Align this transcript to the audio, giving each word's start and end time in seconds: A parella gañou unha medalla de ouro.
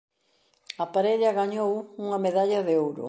A 0.83 0.85
parella 0.93 1.37
gañou 1.39 1.71
unha 2.03 2.21
medalla 2.25 2.59
de 2.67 2.73
ouro. 2.83 2.99